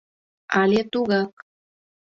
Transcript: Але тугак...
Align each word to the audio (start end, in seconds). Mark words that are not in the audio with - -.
Але 0.59 0.81
тугак... 0.91 1.33